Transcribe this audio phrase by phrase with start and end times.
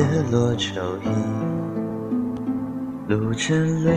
[0.00, 1.08] 叶落秋意，
[3.06, 3.54] 路千
[3.84, 3.90] 里，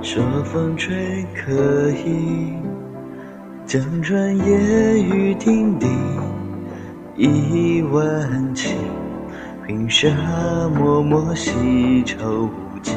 [0.00, 2.54] 说风吹可以。
[3.66, 5.86] 江船夜雨亭底，
[7.16, 8.02] 一万
[8.54, 8.72] 顷，
[9.66, 10.08] 云沙
[10.74, 12.94] 漠漠，西愁无际。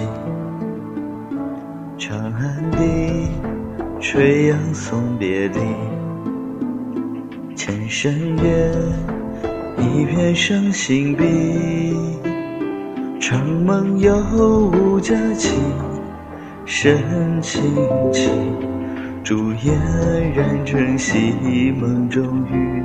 [1.98, 3.28] 长安笛，
[4.00, 5.60] 垂杨送别离。
[7.54, 8.72] 千山月，
[9.82, 11.24] 一片伤心碧。
[13.20, 14.16] 长梦又
[14.70, 15.56] 无佳期，
[16.66, 16.98] 深
[17.42, 17.62] 情
[18.12, 18.30] 起，
[19.24, 19.74] 烛焰
[20.34, 21.34] 染成戏
[21.80, 22.84] 梦中雨。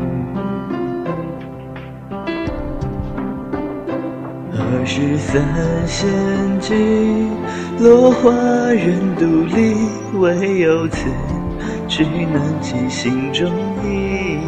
[4.53, 5.43] 二十三
[5.87, 6.09] 弦
[6.61, 7.31] 尽，
[7.79, 8.31] 落花
[8.73, 9.75] 人独立，
[10.19, 11.09] 唯有此
[11.89, 13.51] 曲能寄心中
[13.85, 14.39] 意。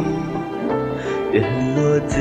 [1.31, 1.41] 月
[1.75, 2.17] 落子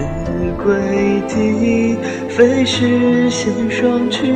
[0.63, 1.97] 规啼，
[2.29, 4.27] 非是弦双曲，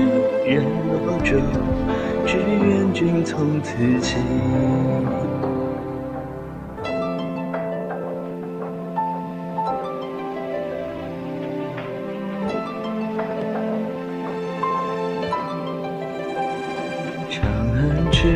[0.47, 1.37] 人落舟，
[2.27, 4.17] 只愿君从此起。
[17.29, 18.27] 长安去，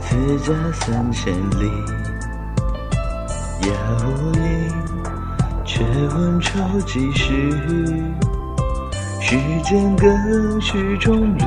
[0.00, 1.70] 此家三千里。
[3.60, 3.72] 夜
[4.06, 4.42] 无音，
[5.78, 7.52] 却问愁几时？
[9.20, 11.40] 世间更续中侣，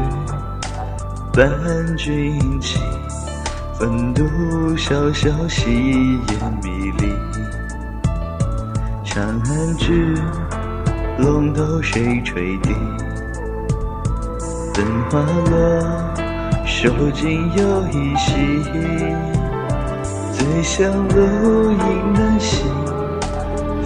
[1.33, 1.51] 伴
[1.97, 2.79] 君起。
[3.73, 4.23] 分度
[4.77, 5.69] 潇潇，夕
[6.29, 7.13] 烟迷离。
[9.03, 10.17] 长安去，
[11.17, 12.73] 龙头谁吹笛？
[14.73, 15.19] 灯花
[15.49, 18.63] 落，手尽又一夕。
[20.31, 22.65] 醉乡路影难行，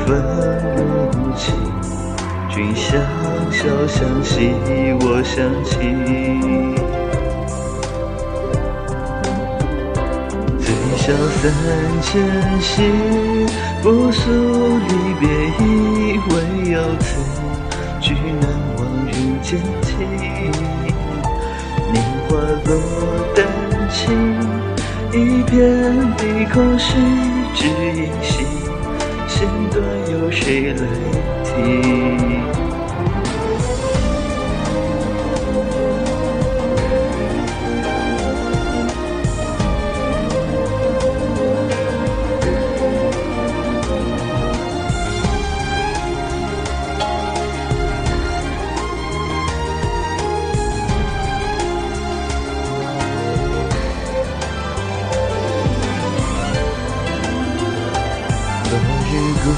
[0.05, 0.21] 分
[1.11, 1.55] 不清。
[2.49, 3.01] 君相
[3.51, 4.53] 笑相惜，
[5.01, 6.75] 我相亲。
[10.59, 11.11] 醉笑
[11.41, 11.43] 三
[12.01, 12.05] 千
[12.61, 12.73] 夕，
[13.81, 15.27] 不诉离别
[15.59, 16.33] 意，唯
[16.71, 17.07] 有此
[17.99, 18.43] 句难
[18.77, 19.91] 忘人间情。
[21.91, 21.95] 年
[22.29, 22.69] 华落
[23.35, 23.37] 丹
[23.89, 23.99] 青，
[25.11, 25.53] 一片
[26.15, 26.87] 碧空虚，
[27.53, 28.33] 只因心
[29.35, 30.87] 弦断，有谁来
[31.43, 32.74] 听？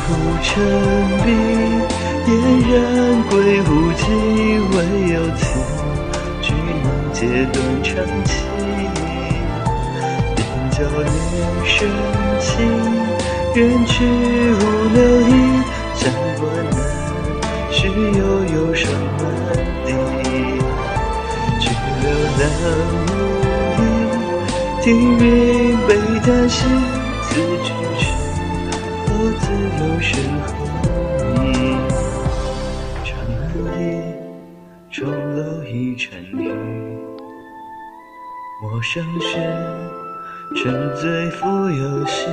[0.07, 0.47] 日孤城
[1.25, 1.28] 闭，
[2.25, 2.31] 嫣
[2.72, 2.73] 然
[3.29, 4.01] 归无期，
[4.72, 4.75] 唯
[5.13, 5.41] 有此
[6.41, 6.45] 句
[6.81, 7.18] 能解
[7.51, 8.34] 断肠情。
[10.35, 10.40] 鬓
[10.72, 11.12] 角恋
[11.66, 11.75] 深
[12.40, 12.47] 情，
[13.56, 14.62] 远去无
[14.94, 15.31] 留意，
[15.94, 16.01] 相
[16.40, 16.75] 关难，
[17.69, 18.23] 须有
[18.56, 19.22] 忧伤满
[19.85, 19.88] 地。
[21.59, 21.66] 去
[22.01, 22.06] 留
[22.38, 22.41] 难
[23.07, 23.84] 无影，
[24.81, 24.85] 听
[25.19, 25.25] 云
[25.85, 25.90] 悲
[26.23, 26.63] 叹息，
[35.97, 36.53] 楼一尘雨。
[38.62, 39.40] 陌上雪，
[40.56, 42.30] 沉醉复有心。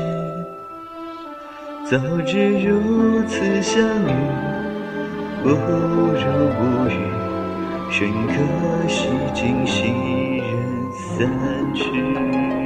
[1.86, 4.12] 早知如此相遇，
[5.42, 6.92] 不如无语。
[7.90, 9.88] 寻可惜今夕
[10.38, 12.63] 人散去。